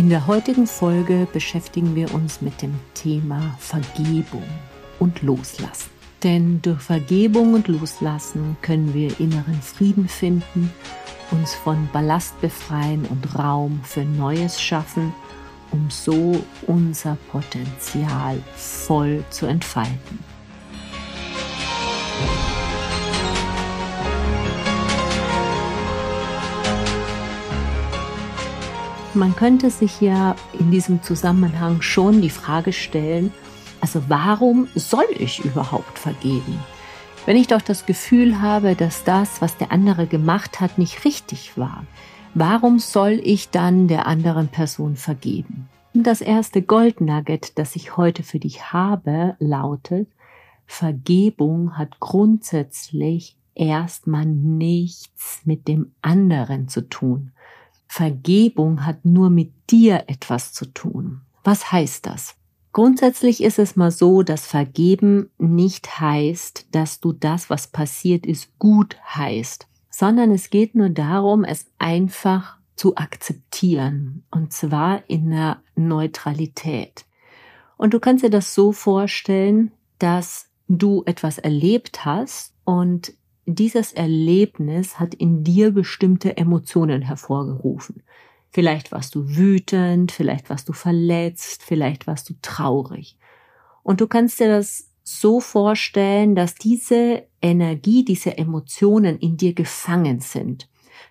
In 0.00 0.08
der 0.08 0.26
heutigen 0.26 0.66
Folge 0.66 1.28
beschäftigen 1.30 1.94
wir 1.94 2.14
uns 2.14 2.40
mit 2.40 2.62
dem 2.62 2.74
Thema 2.94 3.54
Vergebung 3.58 4.44
und 4.98 5.20
Loslassen. 5.20 5.90
Denn 6.22 6.62
durch 6.62 6.80
Vergebung 6.80 7.52
und 7.52 7.68
Loslassen 7.68 8.56
können 8.62 8.94
wir 8.94 9.20
inneren 9.20 9.60
Frieden 9.60 10.08
finden, 10.08 10.72
uns 11.30 11.52
von 11.52 11.86
Ballast 11.92 12.40
befreien 12.40 13.04
und 13.04 13.38
Raum 13.38 13.82
für 13.84 14.02
Neues 14.02 14.58
schaffen, 14.58 15.12
um 15.70 15.90
so 15.90 16.42
unser 16.66 17.18
Potenzial 17.30 18.42
voll 18.56 19.22
zu 19.28 19.44
entfalten. 19.44 20.18
Man 29.12 29.34
könnte 29.34 29.70
sich 29.70 30.00
ja 30.00 30.36
in 30.56 30.70
diesem 30.70 31.02
Zusammenhang 31.02 31.82
schon 31.82 32.22
die 32.22 32.30
Frage 32.30 32.72
stellen, 32.72 33.32
also 33.80 34.02
warum 34.06 34.68
soll 34.76 35.06
ich 35.18 35.44
überhaupt 35.44 35.98
vergeben? 35.98 36.60
Wenn 37.26 37.36
ich 37.36 37.48
doch 37.48 37.60
das 37.60 37.86
Gefühl 37.86 38.40
habe, 38.40 38.76
dass 38.76 39.02
das, 39.02 39.42
was 39.42 39.56
der 39.56 39.72
andere 39.72 40.06
gemacht 40.06 40.60
hat, 40.60 40.78
nicht 40.78 41.04
richtig 41.04 41.56
war, 41.56 41.84
warum 42.34 42.78
soll 42.78 43.20
ich 43.24 43.50
dann 43.50 43.88
der 43.88 44.06
anderen 44.06 44.46
Person 44.46 44.94
vergeben? 44.94 45.68
Das 45.92 46.20
erste 46.20 46.62
Goldnugget, 46.62 47.58
das 47.58 47.74
ich 47.74 47.96
heute 47.96 48.22
für 48.22 48.38
dich 48.38 48.72
habe, 48.72 49.34
lautet, 49.40 50.08
Vergebung 50.66 51.76
hat 51.76 51.98
grundsätzlich 51.98 53.36
erstmal 53.56 54.24
nichts 54.24 55.40
mit 55.44 55.66
dem 55.66 55.90
anderen 56.00 56.68
zu 56.68 56.88
tun. 56.88 57.32
Vergebung 57.92 58.86
hat 58.86 59.04
nur 59.04 59.30
mit 59.30 59.52
dir 59.68 60.04
etwas 60.06 60.52
zu 60.52 60.66
tun. 60.66 61.22
Was 61.42 61.72
heißt 61.72 62.06
das? 62.06 62.36
Grundsätzlich 62.72 63.42
ist 63.42 63.58
es 63.58 63.74
mal 63.74 63.90
so, 63.90 64.22
dass 64.22 64.46
Vergeben 64.46 65.28
nicht 65.38 65.98
heißt, 65.98 66.68
dass 66.70 67.00
du 67.00 67.12
das, 67.12 67.50
was 67.50 67.66
passiert 67.66 68.26
ist, 68.26 68.56
gut 68.60 68.96
heißt, 69.04 69.66
sondern 69.90 70.30
es 70.30 70.50
geht 70.50 70.76
nur 70.76 70.88
darum, 70.88 71.42
es 71.42 71.66
einfach 71.78 72.58
zu 72.76 72.94
akzeptieren, 72.94 74.22
und 74.30 74.52
zwar 74.52 75.02
in 75.10 75.32
einer 75.32 75.60
Neutralität. 75.74 77.06
Und 77.76 77.92
du 77.92 77.98
kannst 77.98 78.22
dir 78.22 78.30
das 78.30 78.54
so 78.54 78.70
vorstellen, 78.70 79.72
dass 79.98 80.46
du 80.68 81.02
etwas 81.06 81.38
erlebt 81.38 82.04
hast 82.04 82.54
und 82.64 83.14
dieses 83.46 83.92
Erlebnis 83.92 84.98
hat 85.00 85.14
in 85.14 85.44
dir 85.44 85.72
bestimmte 85.72 86.36
Emotionen 86.36 87.02
hervorgerufen. 87.02 88.02
Vielleicht 88.50 88.90
warst 88.92 89.14
du 89.14 89.36
wütend, 89.36 90.12
vielleicht 90.12 90.50
warst 90.50 90.68
du 90.68 90.72
verletzt, 90.72 91.62
vielleicht 91.62 92.06
warst 92.06 92.28
du 92.28 92.34
traurig. 92.42 93.16
Und 93.82 94.00
du 94.00 94.06
kannst 94.06 94.40
dir 94.40 94.48
das 94.48 94.90
so 95.04 95.40
vorstellen, 95.40 96.34
dass 96.34 96.54
diese 96.54 97.26
Energie, 97.40 98.04
diese 98.04 98.36
Emotionen 98.36 99.18
in 99.18 99.36
dir 99.36 99.54
gefangen 99.54 100.20
sind. 100.20 100.68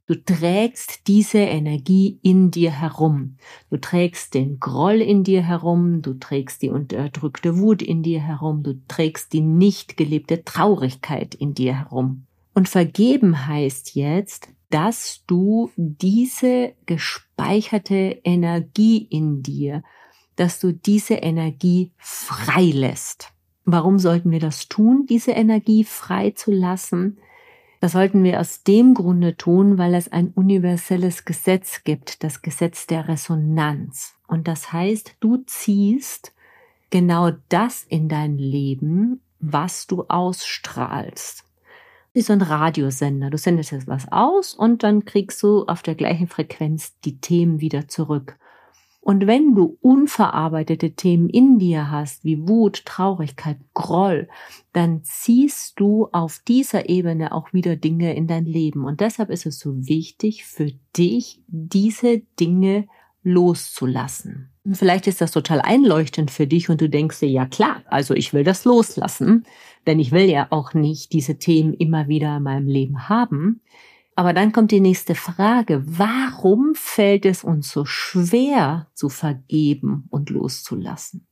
Du 0.09 0.15
trägst 0.15 1.07
diese 1.07 1.37
Energie 1.37 2.17
in 2.23 2.49
dir 2.49 2.71
herum. 2.71 3.35
Du 3.69 3.77
trägst 3.77 4.33
den 4.33 4.59
Groll 4.59 5.01
in 5.01 5.23
dir 5.23 5.43
herum, 5.43 6.01
du 6.01 6.15
trägst 6.15 6.63
die 6.63 6.71
unterdrückte 6.71 7.59
Wut 7.59 7.83
in 7.83 8.01
dir 8.01 8.19
herum, 8.19 8.63
du 8.63 8.81
trägst 8.87 9.33
die 9.33 9.41
nicht 9.41 9.97
gelebte 9.97 10.43
Traurigkeit 10.43 11.35
in 11.35 11.53
dir 11.53 11.75
herum. 11.75 12.25
Und 12.55 12.67
vergeben 12.67 13.45
heißt 13.45 13.93
jetzt, 13.93 14.49
dass 14.71 15.23
du 15.27 15.69
diese 15.77 16.73
gespeicherte 16.87 18.19
Energie 18.23 18.97
in 19.11 19.43
dir, 19.43 19.83
dass 20.35 20.59
du 20.59 20.73
diese 20.73 21.17
Energie 21.17 21.91
freilässt. 21.97 23.31
Warum 23.63 23.99
sollten 23.99 24.31
wir 24.31 24.39
das 24.39 24.67
tun, 24.69 25.05
diese 25.07 25.33
Energie 25.33 25.83
frei 25.83 26.31
zu 26.31 26.49
lassen? 26.51 27.19
Das 27.79 27.93
sollten 27.93 28.23
wir 28.23 28.39
aus 28.39 28.63
dem 28.63 28.93
Grunde 28.93 29.37
tun, 29.37 29.77
weil 29.77 29.95
es 29.95 30.11
ein 30.11 30.29
universelles 30.29 31.25
Gesetz 31.25 31.83
gibt, 31.83 32.23
das 32.23 32.41
Gesetz 32.41 32.87
der 32.87 33.07
Resonanz. 33.07 34.15
Und 34.27 34.47
das 34.47 34.73
heißt, 34.73 35.15
du 35.19 35.37
ziehst 35.45 36.33
genau 36.89 37.31
das 37.47 37.83
in 37.83 38.09
dein 38.09 38.37
Leben, 38.37 39.21
was 39.39 39.87
du 39.87 40.03
ausstrahlst 40.07 41.45
wie 42.13 42.21
so 42.21 42.33
ein 42.33 42.41
Radiosender. 42.41 43.29
Du 43.29 43.37
sendest 43.37 43.71
jetzt 43.71 43.87
was 43.87 44.11
aus 44.11 44.53
und 44.53 44.83
dann 44.83 45.05
kriegst 45.05 45.41
du 45.43 45.65
auf 45.65 45.81
der 45.81 45.95
gleichen 45.95 46.27
Frequenz 46.27 46.99
die 47.01 47.19
Themen 47.19 47.61
wieder 47.61 47.87
zurück. 47.87 48.37
Und 49.09 49.25
wenn 49.25 49.55
du 49.55 49.75
unverarbeitete 49.81 50.91
Themen 50.91 51.29
in 51.29 51.57
dir 51.57 51.89
hast, 51.89 52.23
wie 52.23 52.47
Wut, 52.47 52.85
Traurigkeit, 52.85 53.57
Groll, 53.73 54.27
dann 54.71 55.01
ziehst 55.03 55.79
du 55.79 56.09
auf 56.11 56.43
dieser 56.47 56.89
Ebene 56.89 57.31
auch 57.31 57.51
wieder 57.51 57.75
Dinge 57.75 58.15
in 58.15 58.27
dein 58.27 58.45
Leben. 58.45 58.85
Und 58.85 59.01
deshalb 59.01 59.31
ist 59.31 59.47
es 59.47 59.57
so 59.57 59.87
wichtig 59.87 60.45
für 60.45 60.73
dich, 60.95 61.41
diese 61.47 62.19
Dinge 62.39 62.87
loszulassen. 63.23 64.51
Vielleicht 64.73 65.07
ist 65.07 65.21
das 65.21 65.31
total 65.31 65.61
einleuchtend 65.61 66.29
für 66.29 66.45
dich 66.45 66.69
und 66.69 66.79
du 66.79 66.87
denkst 66.87 67.19
dir, 67.19 67.29
ja 67.29 67.47
klar, 67.47 67.81
also 67.87 68.13
ich 68.13 68.31
will 68.31 68.43
das 68.43 68.63
loslassen, 68.63 69.43
denn 69.87 69.99
ich 69.99 70.11
will 70.11 70.29
ja 70.29 70.45
auch 70.51 70.75
nicht 70.75 71.13
diese 71.13 71.39
Themen 71.39 71.73
immer 71.73 72.09
wieder 72.09 72.37
in 72.37 72.43
meinem 72.43 72.67
Leben 72.67 73.09
haben. 73.09 73.61
Aber 74.19 74.33
dann 74.33 74.51
kommt 74.51 74.71
die 74.71 74.81
nächste 74.81 75.15
Frage, 75.15 75.81
warum 75.85 76.75
fällt 76.75 77.25
es 77.25 77.45
uns 77.45 77.71
so 77.71 77.85
schwer 77.85 78.87
zu 78.93 79.07
vergeben 79.07 80.09
und 80.09 80.29
loszulassen? 80.29 81.25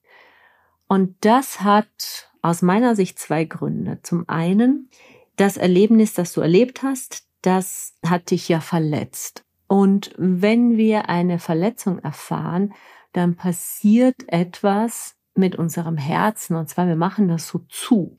Und 0.87 1.17
das 1.19 1.59
hat 1.59 2.31
aus 2.41 2.61
meiner 2.61 2.95
Sicht 2.95 3.19
zwei 3.19 3.43
Gründe. 3.43 3.99
Zum 4.03 4.23
einen, 4.29 4.89
das 5.35 5.57
Erlebnis, 5.57 6.13
das 6.13 6.31
du 6.31 6.39
erlebt 6.39 6.81
hast, 6.81 7.27
das 7.41 7.93
hat 8.05 8.31
dich 8.31 8.47
ja 8.47 8.61
verletzt. 8.61 9.43
Und 9.67 10.13
wenn 10.17 10.77
wir 10.77 11.09
eine 11.09 11.39
Verletzung 11.39 11.99
erfahren, 11.99 12.73
dann 13.11 13.35
passiert 13.35 14.15
etwas 14.27 15.17
mit 15.35 15.57
unserem 15.57 15.97
Herzen. 15.97 16.55
Und 16.55 16.69
zwar, 16.69 16.87
wir 16.87 16.95
machen 16.95 17.27
das 17.27 17.49
so 17.49 17.59
zu. 17.67 18.17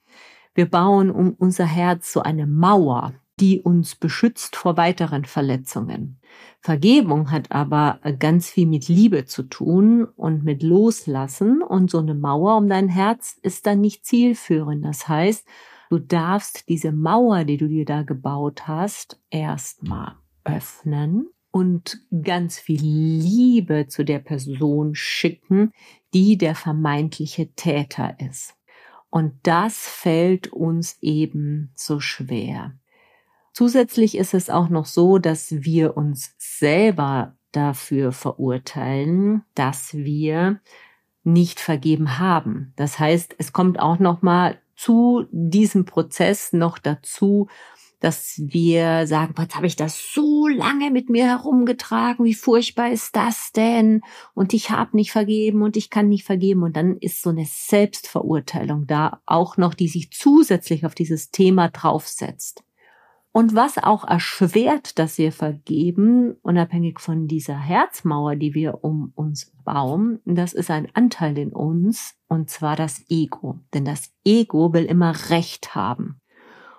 Wir 0.53 0.69
bauen 0.69 1.11
um 1.11 1.33
unser 1.39 1.65
Herz 1.65 2.13
so 2.13 2.21
eine 2.21 2.47
Mauer, 2.47 3.15
die 3.41 3.61
uns 3.61 3.95
beschützt 3.95 4.57
vor 4.57 4.77
weiteren 4.77 5.25
Verletzungen. 5.25 6.21
Vergebung 6.61 7.31
hat 7.31 7.53
aber 7.53 8.01
ganz 8.19 8.51
viel 8.51 8.67
mit 8.67 8.89
Liebe 8.89 9.25
zu 9.25 9.45
tun 9.45 10.05
und 10.05 10.45
mit 10.45 10.63
Loslassen. 10.63 11.63
Und 11.63 11.91
so 11.91 11.99
eine 11.99 12.15
Mauer 12.15 12.57
um 12.57 12.69
dein 12.69 12.89
Herz 12.89 13.39
ist 13.43 13.67
dann 13.67 13.81
nicht 13.81 14.05
zielführend. 14.05 14.85
Das 14.85 15.09
heißt, 15.09 15.47
du 15.91 15.99
darfst 15.99 16.69
diese 16.69 16.93
Mauer, 16.93 17.45
die 17.45 17.57
du 17.57 17.69
dir 17.69 17.85
da 17.85 18.03
gebaut 18.03 18.67
hast, 18.67 19.21
erstmal 19.31 20.17
öffnen 20.45 21.29
und 21.51 22.01
ganz 22.23 22.59
viel 22.59 22.81
Liebe 22.81 23.87
zu 23.89 24.05
der 24.05 24.19
Person 24.19 24.95
schicken, 24.95 25.73
die 26.15 26.37
der 26.39 26.55
vermeintliche 26.55 27.53
Täter 27.55 28.17
ist. 28.21 28.55
Und 29.11 29.35
das 29.43 29.89
fällt 29.89 30.53
uns 30.53 30.99
eben 31.01 31.73
so 31.75 32.01
schwer. 32.01 32.75
Zusätzlich 33.59 34.17
ist 34.17 34.35
es 34.35 34.51
auch 34.51 34.69
noch 34.69 34.87
so, 34.87 35.19
dass 35.19 35.51
wir 35.51 35.97
uns 35.97 36.33
selber 36.39 37.35
dafür 37.51 38.13
verurteilen, 38.13 39.43
dass 39.57 39.95
wir 39.95 40.61
nicht 41.25 41.59
vergeben 41.59 42.21
haben. 42.21 42.73
Das 42.77 43.01
heißt, 43.01 43.35
es 43.37 43.53
kommt 43.53 43.81
auch 43.81 43.99
noch 43.99 44.23
mal 44.23 44.61
zu 44.77 45.27
diesem 45.33 45.87
Prozess 45.87 46.53
noch 46.53 46.79
dazu, 46.79 47.49
dass 47.99 48.41
wir 48.47 49.09
sagen, 49.09 49.35
jetzt 49.37 49.57
habe 49.57 49.67
ich 49.67 49.75
das 49.75 50.13
so 50.15 50.47
lange 50.47 50.93
mit 50.93 51.11
mir 51.11 51.27
herumgetragen, 51.27 52.25
wie 52.25 52.35
furchtbar 52.35 52.93
ist 52.93 53.17
das 53.17 53.51
denn? 53.51 54.03
Und 54.35 54.55
ich 54.55 54.71
habe 54.71 54.97
nicht 54.97 55.11
vergeben 55.11 55.63
und 55.63 55.77
ich 55.77 55.91
kann 55.91 56.09
nicht 56.09 56.25
vergeben. 56.25 56.63
Und 56.63 56.77
dann 56.77 56.97
ist 56.99 57.23
so 57.23 57.31
eine 57.31 57.45
Selbstverurteilung 57.45 58.87
da, 58.87 59.21
auch 59.27 59.57
noch, 59.57 59.75
die 59.75 59.89
sich 59.89 60.13
zusätzlich 60.13 60.87
auf 60.87 60.95
dieses 60.95 61.33
Thema 61.33 61.71
draufsetzt. 61.71 62.63
Und 63.39 63.55
was 63.55 63.79
auch 63.79 64.03
erschwert, 64.03 64.99
dass 64.99 65.17
wir 65.17 65.31
vergeben, 65.31 66.35
unabhängig 66.43 66.99
von 66.99 67.29
dieser 67.29 67.57
Herzmauer, 67.57 68.35
die 68.35 68.53
wir 68.53 68.83
um 68.83 69.13
uns 69.15 69.53
bauen, 69.65 70.19
das 70.25 70.55
ist 70.55 70.73
ein 70.73 70.89
Anteil 70.95 71.39
in 71.39 71.53
uns, 71.53 72.17
und 72.27 72.51
zwar 72.51 72.75
das 72.75 73.05
Ego. 73.09 73.61
Denn 73.73 73.85
das 73.85 74.13
Ego 74.25 74.73
will 74.73 74.87
immer 74.87 75.15
Recht 75.31 75.77
haben. 75.77 76.21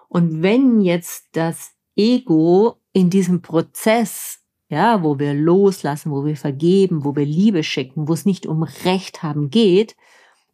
Und 0.10 0.44
wenn 0.44 0.82
jetzt 0.82 1.30
das 1.32 1.72
Ego 1.96 2.76
in 2.92 3.10
diesem 3.10 3.42
Prozess, 3.42 4.40
ja, 4.68 5.02
wo 5.02 5.18
wir 5.18 5.34
loslassen, 5.34 6.12
wo 6.12 6.26
wir 6.26 6.36
vergeben, 6.36 7.06
wo 7.06 7.16
wir 7.16 7.26
Liebe 7.26 7.64
schicken, 7.64 8.10
wo 8.10 8.12
es 8.12 8.26
nicht 8.26 8.46
um 8.46 8.64
Recht 8.64 9.24
haben 9.24 9.50
geht, 9.50 9.96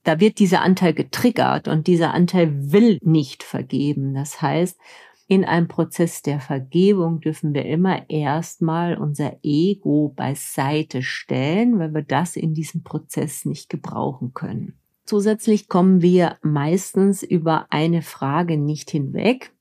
da 0.04 0.20
wird 0.20 0.38
dieser 0.38 0.62
Anteil 0.62 0.94
getriggert 0.94 1.68
und 1.68 1.88
dieser 1.88 2.14
Anteil 2.14 2.72
will 2.72 3.00
nicht 3.02 3.42
vergeben. 3.42 4.14
Das 4.14 4.40
heißt, 4.40 4.80
in 5.28 5.44
einem 5.44 5.68
Prozess 5.68 6.22
der 6.22 6.40
Vergebung 6.40 7.20
dürfen 7.20 7.54
wir 7.54 7.66
immer 7.66 8.10
erstmal 8.10 8.98
unser 8.98 9.38
Ego 9.42 10.14
beiseite 10.16 11.02
stellen, 11.02 11.80
weil 11.80 11.94
wir 11.94 12.04
das 12.04 12.36
in 12.36 12.54
diesem 12.54 12.84
Prozess 12.84 13.46
nicht 13.46 13.70
gebrauchen 13.70 14.34
können. 14.34 14.80
Zusätzlich 15.06 15.68
kommen 15.68 16.02
wir 16.02 16.38
meistens 16.42 17.24
über 17.24 17.68
eine 17.70 18.02
Frage 18.02 18.58
nicht 18.58 18.92
hinweg. 18.92 19.52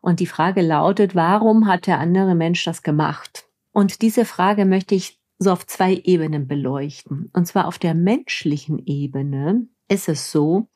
Und 0.00 0.20
die 0.20 0.26
Frage 0.26 0.62
lautet, 0.62 1.14
warum 1.14 1.66
hat 1.66 1.86
der 1.86 1.98
andere 1.98 2.34
Mensch 2.34 2.64
das 2.64 2.82
gemacht? 2.82 3.48
Und 3.72 4.02
diese 4.02 4.24
Frage 4.24 4.66
möchte 4.66 4.94
ich 4.94 5.18
so 5.38 5.50
auf 5.50 5.66
zwei 5.66 5.94
Ebenen 5.94 6.46
beleuchten. 6.46 7.30
Und 7.32 7.46
zwar 7.46 7.66
auf 7.66 7.78
der 7.78 7.94
menschlichen 7.94 8.84
Ebene 8.86 9.66
ist 9.88 10.08
es 10.08 10.30
so, 10.30 10.68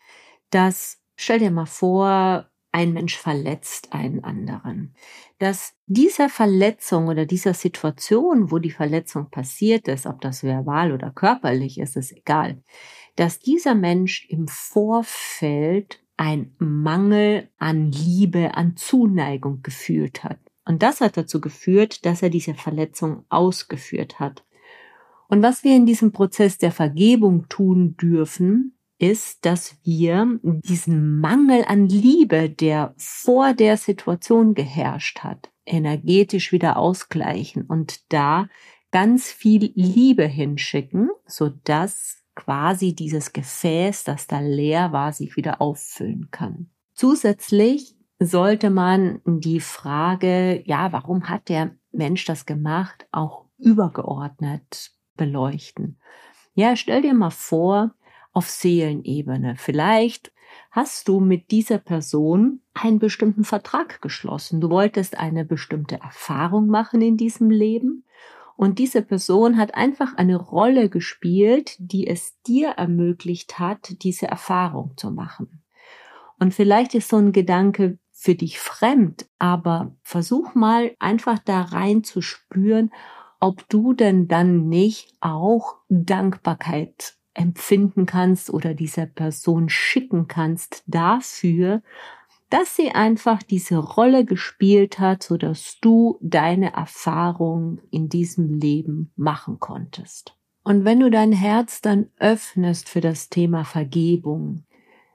dass, 0.50 0.98
stell 1.16 1.38
dir 1.38 1.50
mal 1.50 1.66
vor, 1.66 2.48
ein 2.78 2.92
Mensch 2.92 3.16
verletzt 3.16 3.92
einen 3.92 4.22
anderen. 4.22 4.94
Dass 5.40 5.74
dieser 5.86 6.28
Verletzung 6.28 7.08
oder 7.08 7.26
dieser 7.26 7.52
Situation, 7.52 8.52
wo 8.52 8.60
die 8.60 8.70
Verletzung 8.70 9.30
passiert 9.30 9.88
ist, 9.88 10.06
ob 10.06 10.20
das 10.20 10.44
verbal 10.44 10.92
oder 10.92 11.10
körperlich 11.10 11.78
ist, 11.78 11.96
ist 11.96 12.12
egal, 12.12 12.62
dass 13.16 13.40
dieser 13.40 13.74
Mensch 13.74 14.28
im 14.28 14.46
Vorfeld 14.46 16.00
ein 16.16 16.54
Mangel 16.58 17.48
an 17.58 17.90
Liebe, 17.90 18.54
an 18.54 18.76
Zuneigung 18.76 19.60
gefühlt 19.62 20.22
hat. 20.22 20.38
Und 20.64 20.84
das 20.84 21.00
hat 21.00 21.16
dazu 21.16 21.40
geführt, 21.40 22.06
dass 22.06 22.22
er 22.22 22.30
diese 22.30 22.54
Verletzung 22.54 23.24
ausgeführt 23.28 24.20
hat. 24.20 24.44
Und 25.26 25.42
was 25.42 25.64
wir 25.64 25.74
in 25.74 25.84
diesem 25.84 26.12
Prozess 26.12 26.58
der 26.58 26.70
Vergebung 26.70 27.48
tun 27.48 27.96
dürfen, 27.96 28.77
ist, 28.98 29.46
dass 29.46 29.76
wir 29.84 30.40
diesen 30.42 31.20
Mangel 31.20 31.64
an 31.66 31.88
Liebe, 31.88 32.50
der 32.50 32.94
vor 32.96 33.54
der 33.54 33.76
Situation 33.76 34.54
geherrscht 34.54 35.20
hat, 35.20 35.50
energetisch 35.64 36.52
wieder 36.52 36.76
ausgleichen 36.76 37.62
und 37.62 38.12
da 38.12 38.48
ganz 38.90 39.30
viel 39.30 39.72
Liebe 39.74 40.26
hinschicken, 40.26 41.10
so 41.26 41.50
dass 41.64 42.24
quasi 42.34 42.94
dieses 42.94 43.32
Gefäß, 43.32 44.04
das 44.04 44.26
da 44.26 44.40
leer 44.40 44.92
war, 44.92 45.12
sich 45.12 45.36
wieder 45.36 45.60
auffüllen 45.60 46.28
kann. 46.30 46.70
Zusätzlich 46.94 47.96
sollte 48.20 48.70
man 48.70 49.20
die 49.24 49.60
Frage, 49.60 50.62
ja, 50.66 50.92
warum 50.92 51.28
hat 51.28 51.48
der 51.48 51.76
Mensch 51.92 52.24
das 52.24 52.46
gemacht, 52.46 53.06
auch 53.12 53.46
übergeordnet 53.58 54.92
beleuchten. 55.16 56.00
Ja, 56.54 56.74
stell 56.76 57.02
dir 57.02 57.14
mal 57.14 57.30
vor, 57.30 57.94
auf 58.38 58.48
Seelenebene. 58.50 59.56
Vielleicht 59.56 60.30
hast 60.70 61.08
du 61.08 61.18
mit 61.18 61.50
dieser 61.50 61.78
Person 61.78 62.60
einen 62.72 63.00
bestimmten 63.00 63.42
Vertrag 63.42 64.00
geschlossen. 64.00 64.60
Du 64.60 64.70
wolltest 64.70 65.18
eine 65.18 65.44
bestimmte 65.44 65.96
Erfahrung 65.96 66.68
machen 66.68 67.02
in 67.02 67.16
diesem 67.16 67.50
Leben. 67.50 68.04
Und 68.54 68.78
diese 68.78 69.02
Person 69.02 69.56
hat 69.56 69.74
einfach 69.74 70.14
eine 70.16 70.36
Rolle 70.36 70.88
gespielt, 70.88 71.74
die 71.80 72.06
es 72.06 72.40
dir 72.42 72.68
ermöglicht 72.70 73.58
hat, 73.58 74.02
diese 74.04 74.28
Erfahrung 74.28 74.92
zu 74.96 75.10
machen. 75.10 75.64
Und 76.38 76.54
vielleicht 76.54 76.94
ist 76.94 77.08
so 77.08 77.16
ein 77.16 77.32
Gedanke 77.32 77.98
für 78.12 78.36
dich 78.36 78.60
fremd, 78.60 79.26
aber 79.40 79.96
versuch 80.04 80.54
mal 80.54 80.94
einfach 81.00 81.40
da 81.40 81.62
rein 81.62 82.04
zu 82.04 82.20
spüren, 82.20 82.92
ob 83.40 83.68
du 83.68 83.94
denn 83.94 84.28
dann 84.28 84.68
nicht 84.68 85.12
auch 85.20 85.78
Dankbarkeit 85.88 87.17
empfinden 87.38 88.04
kannst 88.04 88.50
oder 88.50 88.74
dieser 88.74 89.06
Person 89.06 89.68
schicken 89.68 90.26
kannst 90.26 90.82
dafür, 90.86 91.82
dass 92.50 92.76
sie 92.76 92.90
einfach 92.90 93.42
diese 93.42 93.76
Rolle 93.76 94.24
gespielt 94.24 94.98
hat, 94.98 95.22
so 95.22 95.36
dass 95.36 95.78
du 95.80 96.18
deine 96.20 96.72
Erfahrung 96.72 97.80
in 97.90 98.08
diesem 98.08 98.58
Leben 98.58 99.12
machen 99.16 99.60
konntest. 99.60 100.34
Und 100.64 100.84
wenn 100.84 101.00
du 101.00 101.10
dein 101.10 101.32
Herz 101.32 101.80
dann 101.80 102.10
öffnest 102.18 102.88
für 102.88 103.00
das 103.00 103.28
Thema 103.28 103.64
Vergebung, 103.64 104.64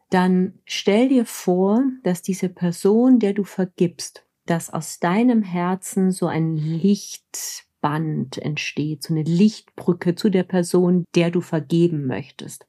dann 0.09 0.59
stell 0.65 1.09
dir 1.09 1.25
vor, 1.25 1.83
dass 2.03 2.21
diese 2.21 2.49
Person, 2.49 3.19
der 3.19 3.33
du 3.33 3.43
vergibst, 3.43 4.25
dass 4.45 4.71
aus 4.71 4.99
deinem 4.99 5.41
Herzen 5.41 6.11
so 6.11 6.27
ein 6.27 6.55
Licht 6.55 7.65
Band 7.83 8.37
entsteht, 8.37 9.03
so 9.03 9.13
eine 9.13 9.23
Lichtbrücke 9.23 10.15
zu 10.15 10.29
der 10.29 10.43
Person, 10.43 11.03
der 11.15 11.31
du 11.31 11.41
vergeben 11.41 12.07
möchtest. 12.07 12.65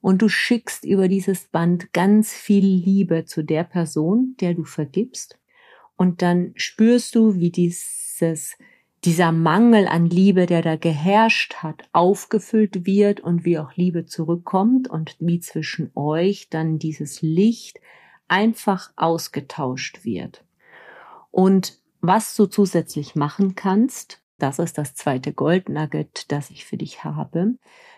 Und 0.00 0.22
du 0.22 0.28
schickst 0.28 0.84
über 0.84 1.08
dieses 1.08 1.48
Band 1.48 1.92
ganz 1.92 2.32
viel 2.32 2.64
Liebe 2.64 3.24
zu 3.24 3.42
der 3.42 3.64
Person, 3.64 4.36
der 4.40 4.54
du 4.54 4.62
vergibst. 4.62 5.40
Und 5.96 6.22
dann 6.22 6.52
spürst 6.54 7.16
du, 7.16 7.40
wie 7.40 7.50
dieses, 7.50 8.56
dieser 9.04 9.32
Mangel 9.32 9.88
an 9.88 10.06
Liebe, 10.06 10.46
der 10.46 10.62
da 10.62 10.76
geherrscht 10.76 11.56
hat, 11.56 11.82
aufgefüllt 11.92 12.86
wird 12.86 13.18
und 13.18 13.44
wie 13.44 13.58
auch 13.58 13.74
Liebe 13.74 14.06
zurückkommt 14.06 14.88
und 14.88 15.16
wie 15.18 15.40
zwischen 15.40 15.90
euch 15.96 16.48
dann 16.50 16.78
dieses 16.78 17.20
Licht 17.20 17.80
einfach 18.28 18.92
ausgetauscht 18.94 20.04
wird. 20.04 20.44
Und 21.32 21.80
was 22.00 22.34
du 22.36 22.46
zusätzlich 22.46 23.14
machen 23.14 23.54
kannst, 23.54 24.19
das 24.42 24.58
ist 24.58 24.78
das 24.78 24.94
zweite 24.94 25.32
Goldnugget, 25.32 26.30
das 26.32 26.50
ich 26.50 26.64
für 26.64 26.76
dich 26.76 27.04
habe. 27.04 27.54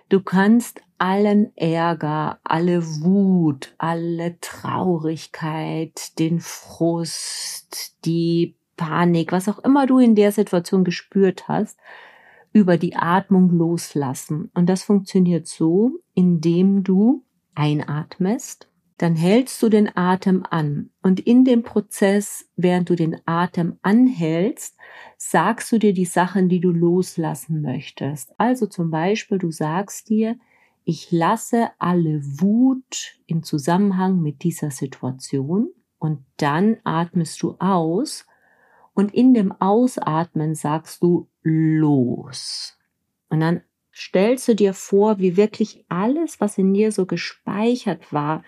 Du 0.08 0.20
kannst 0.20 0.82
allen 0.98 1.56
Ärger, 1.56 2.38
alle 2.44 2.84
Wut, 3.02 3.74
alle 3.78 4.38
Traurigkeit, 4.40 6.18
den 6.18 6.40
Frust, 6.40 7.96
die 8.04 8.56
Panik, 8.76 9.32
was 9.32 9.48
auch 9.48 9.58
immer 9.60 9.86
du 9.86 9.98
in 9.98 10.14
der 10.14 10.32
Situation 10.32 10.84
gespürt 10.84 11.48
hast, 11.48 11.78
über 12.52 12.76
die 12.76 12.96
Atmung 12.96 13.50
loslassen. 13.50 14.50
Und 14.54 14.68
das 14.68 14.82
funktioniert 14.82 15.46
so, 15.46 15.92
indem 16.14 16.84
du 16.84 17.24
einatmest 17.54 18.68
dann 19.02 19.16
hältst 19.16 19.60
du 19.60 19.68
den 19.68 19.90
Atem 19.96 20.44
an. 20.48 20.90
Und 21.02 21.18
in 21.18 21.44
dem 21.44 21.64
Prozess, 21.64 22.48
während 22.54 22.88
du 22.88 22.94
den 22.94 23.20
Atem 23.26 23.76
anhältst, 23.82 24.76
sagst 25.16 25.72
du 25.72 25.78
dir 25.78 25.92
die 25.92 26.04
Sachen, 26.04 26.48
die 26.48 26.60
du 26.60 26.70
loslassen 26.70 27.62
möchtest. 27.62 28.32
Also 28.38 28.66
zum 28.66 28.92
Beispiel, 28.92 29.38
du 29.38 29.50
sagst 29.50 30.08
dir, 30.08 30.36
ich 30.84 31.10
lasse 31.10 31.70
alle 31.80 32.22
Wut 32.22 33.18
im 33.26 33.42
Zusammenhang 33.42 34.22
mit 34.22 34.44
dieser 34.44 34.70
Situation 34.70 35.70
und 35.98 36.24
dann 36.36 36.76
atmest 36.84 37.42
du 37.42 37.56
aus 37.58 38.24
und 38.94 39.12
in 39.12 39.34
dem 39.34 39.50
Ausatmen 39.50 40.54
sagst 40.54 41.02
du 41.02 41.28
los. 41.42 42.78
Und 43.30 43.40
dann 43.40 43.62
stellst 43.92 44.46
du 44.46 44.54
dir 44.54 44.74
vor, 44.74 45.18
wie 45.18 45.36
wirklich 45.36 45.84
alles, 45.88 46.40
was 46.40 46.56
in 46.56 46.72
dir 46.72 46.92
so 46.92 47.04
gespeichert 47.04 48.12
war, 48.12 48.44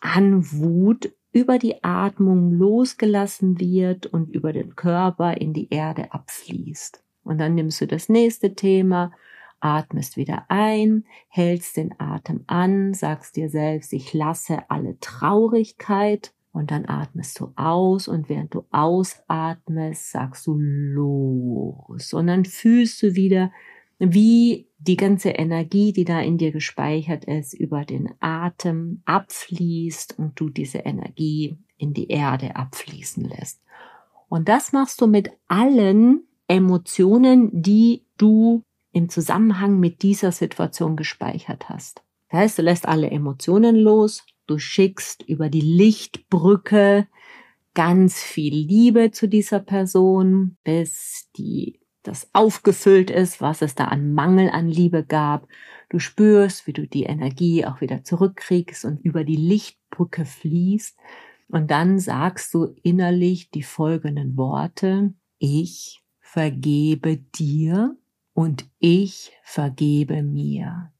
an 0.00 0.50
Wut 0.52 1.12
über 1.32 1.58
die 1.58 1.84
Atmung 1.84 2.52
losgelassen 2.52 3.60
wird 3.60 4.06
und 4.06 4.30
über 4.34 4.52
den 4.52 4.74
Körper 4.74 5.36
in 5.36 5.52
die 5.52 5.68
Erde 5.70 6.12
abfließt. 6.12 7.04
Und 7.22 7.38
dann 7.38 7.54
nimmst 7.54 7.80
du 7.80 7.86
das 7.86 8.08
nächste 8.08 8.54
Thema, 8.54 9.12
atmest 9.60 10.16
wieder 10.16 10.46
ein, 10.48 11.04
hältst 11.28 11.76
den 11.76 11.94
Atem 12.00 12.44
an, 12.46 12.94
sagst 12.94 13.36
dir 13.36 13.50
selbst, 13.50 13.92
ich 13.92 14.12
lasse 14.14 14.70
alle 14.70 14.98
Traurigkeit 15.00 16.32
und 16.52 16.70
dann 16.70 16.88
atmest 16.88 17.38
du 17.38 17.52
aus 17.56 18.08
und 18.08 18.28
während 18.28 18.54
du 18.54 18.64
ausatmest, 18.70 20.10
sagst 20.10 20.46
du 20.46 20.56
los 20.58 22.12
und 22.12 22.26
dann 22.26 22.44
fühlst 22.44 23.02
du 23.02 23.14
wieder, 23.14 23.52
wie 23.98 24.69
die 24.80 24.96
ganze 24.96 25.30
Energie, 25.30 25.92
die 25.92 26.04
da 26.04 26.20
in 26.20 26.38
dir 26.38 26.52
gespeichert 26.52 27.26
ist, 27.26 27.52
über 27.52 27.84
den 27.84 28.14
Atem 28.20 29.02
abfließt 29.04 30.18
und 30.18 30.40
du 30.40 30.48
diese 30.48 30.78
Energie 30.78 31.58
in 31.76 31.92
die 31.92 32.08
Erde 32.08 32.56
abfließen 32.56 33.24
lässt. 33.28 33.60
Und 34.28 34.48
das 34.48 34.72
machst 34.72 35.00
du 35.00 35.06
mit 35.06 35.30
allen 35.48 36.22
Emotionen, 36.46 37.50
die 37.52 38.04
du 38.16 38.62
im 38.92 39.08
Zusammenhang 39.08 39.78
mit 39.78 40.02
dieser 40.02 40.32
Situation 40.32 40.96
gespeichert 40.96 41.68
hast. 41.68 42.02
Das 42.30 42.40
heißt, 42.40 42.58
du 42.58 42.62
lässt 42.62 42.88
alle 42.88 43.10
Emotionen 43.10 43.76
los, 43.76 44.24
du 44.46 44.58
schickst 44.58 45.22
über 45.22 45.48
die 45.48 45.60
Lichtbrücke 45.60 47.06
ganz 47.74 48.20
viel 48.20 48.54
Liebe 48.54 49.10
zu 49.10 49.28
dieser 49.28 49.60
Person, 49.60 50.56
bis 50.64 51.28
die 51.36 51.79
das 52.02 52.28
aufgefüllt 52.32 53.10
ist, 53.10 53.40
was 53.40 53.62
es 53.62 53.74
da 53.74 53.86
an 53.86 54.14
Mangel 54.14 54.50
an 54.50 54.68
Liebe 54.68 55.04
gab. 55.04 55.46
Du 55.88 55.98
spürst, 55.98 56.66
wie 56.66 56.72
du 56.72 56.86
die 56.86 57.04
Energie 57.04 57.66
auch 57.66 57.80
wieder 57.80 58.04
zurückkriegst 58.04 58.84
und 58.84 59.04
über 59.04 59.24
die 59.24 59.36
Lichtbrücke 59.36 60.24
fließt. 60.24 60.96
Und 61.48 61.70
dann 61.70 61.98
sagst 61.98 62.54
du 62.54 62.74
innerlich 62.82 63.50
die 63.50 63.62
folgenden 63.62 64.36
Worte. 64.36 65.12
Ich 65.38 66.02
vergebe 66.20 67.16
dir 67.16 67.96
und 68.34 68.66
ich 68.78 69.32
vergebe 69.42 70.22
mir. 70.22 70.92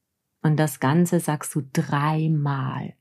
Und 0.43 0.57
das 0.57 0.79
Ganze 0.79 1.19
sagst 1.19 1.55
du 1.55 1.61
dreimal. 1.71 2.95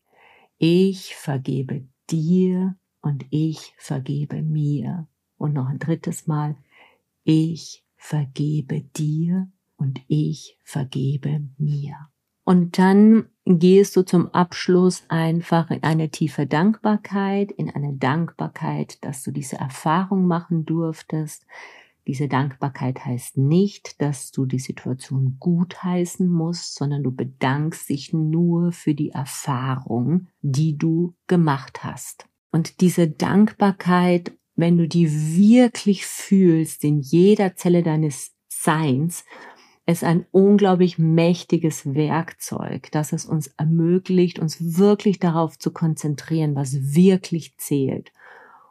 Ich 0.59 1.17
vergebe 1.17 1.89
dir 2.11 2.77
und 3.01 3.27
ich 3.31 3.75
vergebe 3.79 4.43
mir. 4.43 5.09
Und 5.37 5.55
noch 5.55 5.69
ein 5.69 5.79
drittes 5.79 6.27
Mal, 6.27 6.57
ich 7.25 7.85
vergebe 8.01 8.81
dir 8.81 9.49
und 9.77 10.01
ich 10.09 10.59
vergebe 10.65 11.47
mir. 11.59 11.95
Und 12.45 12.79
dann 12.79 13.27
gehst 13.45 13.95
du 13.95 14.03
zum 14.03 14.29
Abschluss 14.29 15.05
einfach 15.09 15.71
in 15.71 15.83
eine 15.83 16.09
tiefe 16.09 16.47
Dankbarkeit, 16.47 17.53
in 17.53 17.71
eine 17.71 17.93
Dankbarkeit, 17.93 19.05
dass 19.05 19.23
du 19.23 19.31
diese 19.31 19.57
Erfahrung 19.57 20.27
machen 20.27 20.65
durftest. 20.65 21.47
Diese 22.07 22.27
Dankbarkeit 22.27 23.05
heißt 23.05 23.37
nicht, 23.37 24.01
dass 24.01 24.33
du 24.33 24.47
die 24.47 24.59
Situation 24.59 25.37
gutheißen 25.39 26.27
musst, 26.27 26.77
sondern 26.77 27.03
du 27.03 27.13
bedankst 27.13 27.91
dich 27.91 28.15
nur 28.15 28.73
für 28.73 28.95
die 28.95 29.11
Erfahrung, 29.11 30.29
die 30.41 30.77
du 30.79 31.15
gemacht 31.27 31.85
hast. 31.85 32.27
Und 32.51 32.81
diese 32.81 33.09
Dankbarkeit, 33.09 34.33
wenn 34.61 34.79
du 34.79 34.87
die 34.87 35.37
wirklich 35.37 36.07
fühlst 36.07 36.85
in 36.85 37.01
jeder 37.01 37.57
Zelle 37.57 37.83
deines 37.83 38.33
Seins, 38.49 39.25
ist 39.87 40.05
ein 40.05 40.27
unglaublich 40.31 40.99
mächtiges 40.99 41.95
Werkzeug, 41.95 42.91
das 42.93 43.13
es 43.13 43.27
uns 43.27 43.49
ermöglicht, 43.57 44.39
uns 44.39 44.79
wirklich 44.79 45.19
darauf 45.19 45.59
zu 45.59 45.73
konzentrieren, 45.73 46.55
was 46.55 46.95
wirklich 46.95 47.57
zählt 47.57 48.13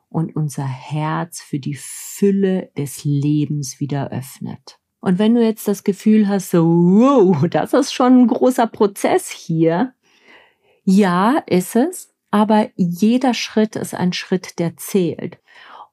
und 0.10 0.36
unser 0.36 0.66
Herz 0.66 1.42
für 1.42 1.60
die 1.60 1.76
Fülle 1.76 2.72
des 2.78 3.04
Lebens 3.04 3.80
wieder 3.80 4.12
öffnet. 4.12 4.80
Und 5.02 5.20
wenn 5.20 5.36
du 5.36 5.44
jetzt 5.44 5.68
das 5.68 5.84
Gefühl 5.84 6.28
hast, 6.28 6.52
so, 6.52 6.66
wow, 6.66 7.48
das 7.50 7.74
ist 7.74 7.94
schon 7.94 8.22
ein 8.22 8.28
großer 8.28 8.68
Prozess 8.68 9.30
hier. 9.30 9.94
Ja, 10.84 11.44
ist 11.48 11.76
es, 11.76 12.14
aber 12.32 12.70
jeder 12.76 13.34
Schritt 13.34 13.76
ist 13.76 13.94
ein 13.94 14.14
Schritt, 14.14 14.60
der 14.60 14.78
zählt. 14.78 15.39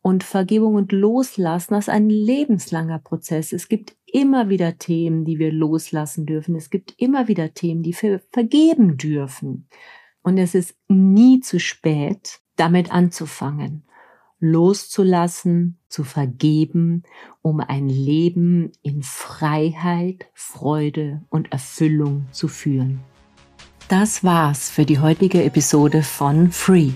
Und 0.07 0.23
Vergebung 0.23 0.77
und 0.77 0.93
Loslassen 0.93 1.75
ist 1.75 1.89
ein 1.89 2.09
lebenslanger 2.09 3.01
Prozess. 3.01 3.53
Es 3.53 3.67
gibt 3.67 3.97
immer 4.07 4.49
wieder 4.49 4.79
Themen, 4.79 5.25
die 5.25 5.41
wir 5.41 5.51
loslassen 5.51 6.27
dürfen. 6.27 6.55
Es 6.55 6.71
gibt 6.71 6.95
immer 6.97 7.27
wieder 7.27 7.55
Themen, 7.55 7.83
die 7.83 7.93
wir 8.01 8.21
vergeben 8.31 8.99
dürfen. 8.99 9.67
Und 10.23 10.39
es 10.39 10.55
ist 10.55 10.77
nie 10.87 11.41
zu 11.41 11.59
spät, 11.59 12.39
damit 12.55 12.93
anzufangen, 12.93 13.83
loszulassen, 14.39 15.81
zu 15.89 16.05
vergeben, 16.05 17.03
um 17.43 17.59
ein 17.59 17.89
Leben 17.89 18.71
in 18.83 19.03
Freiheit, 19.03 20.29
Freude 20.35 21.25
und 21.31 21.51
Erfüllung 21.51 22.27
zu 22.31 22.47
führen. 22.47 23.01
Das 23.89 24.23
war's 24.23 24.71
für 24.71 24.85
die 24.85 25.01
heutige 25.01 25.43
Episode 25.43 26.05
von 26.05 26.53
Free. 26.53 26.93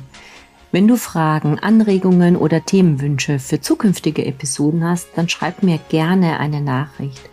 Wenn 0.73 0.87
du 0.87 0.97
Fragen, 0.97 1.59
Anregungen 1.59 2.37
oder 2.37 2.65
Themenwünsche 2.65 3.41
für 3.41 3.61
zukünftige 3.61 4.25
Episoden 4.25 4.85
hast, 4.85 5.09
dann 5.17 5.29
schreib 5.29 5.65
mir 5.65 5.81
gerne 5.89 6.39
eine 6.39 6.61
Nachricht. 6.61 7.29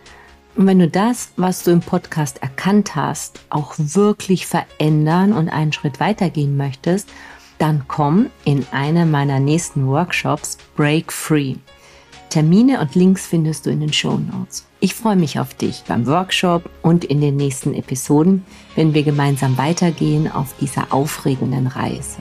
Und 0.56 0.66
wenn 0.66 0.80
du 0.80 0.88
das, 0.88 1.30
was 1.36 1.62
du 1.62 1.70
im 1.70 1.78
Podcast 1.78 2.42
erkannt 2.42 2.96
hast, 2.96 3.38
auch 3.48 3.74
wirklich 3.76 4.48
verändern 4.48 5.32
und 5.32 5.48
einen 5.48 5.72
Schritt 5.72 6.00
weitergehen 6.00 6.56
möchtest, 6.56 7.08
dann 7.58 7.84
komm 7.86 8.26
in 8.44 8.66
einen 8.72 9.12
meiner 9.12 9.38
nächsten 9.38 9.86
Workshops 9.86 10.58
Break 10.74 11.12
Free. 11.12 11.54
Termine 12.30 12.80
und 12.80 12.96
Links 12.96 13.28
findest 13.28 13.66
du 13.66 13.70
in 13.70 13.78
den 13.78 13.92
Show 13.92 14.18
Notes. 14.18 14.66
Ich 14.80 14.94
freue 14.94 15.16
mich 15.16 15.38
auf 15.38 15.54
dich 15.54 15.84
beim 15.86 16.08
Workshop 16.08 16.68
und 16.82 17.04
in 17.04 17.20
den 17.20 17.36
nächsten 17.36 17.72
Episoden, 17.72 18.44
wenn 18.74 18.94
wir 18.94 19.04
gemeinsam 19.04 19.56
weitergehen 19.58 20.30
auf 20.30 20.56
dieser 20.60 20.92
aufregenden 20.92 21.68
Reise. 21.68 22.18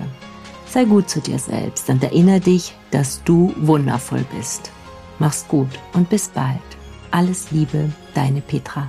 Sei 0.77 0.85
gut 0.85 1.09
zu 1.09 1.21
dir 1.21 1.39
selbst 1.39 1.89
und 1.89 2.03
erinnere 2.03 2.39
dich, 2.39 2.75
dass 2.91 3.23
du 3.23 3.51
wundervoll 3.57 4.23
bist. 4.37 4.69
Mach's 5.17 5.47
gut 5.47 5.69
und 5.93 6.07
bis 6.07 6.27
bald. 6.27 6.61
Alles 7.09 7.49
Liebe, 7.49 7.89
deine 8.13 8.41
Petra. 8.41 8.87